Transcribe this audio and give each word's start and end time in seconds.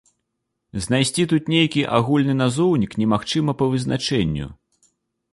Знайсці 0.85 1.25
тут 1.33 1.51
нейкі 1.53 1.83
агульны 1.97 2.35
назоўнік 2.39 2.91
немагчыма 3.01 3.55
па 3.61 3.65
вызначэнню. 3.75 4.47